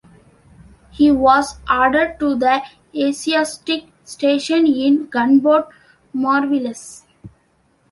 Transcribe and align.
He 0.89 1.11
was 1.11 1.59
ordered 1.69 2.17
to 2.21 2.33
the 2.33 2.63
Asiatic 2.95 3.85
Station 4.03 4.65
in 4.65 5.05
gunboat 5.05 5.69
"Mariveles". 6.11 7.03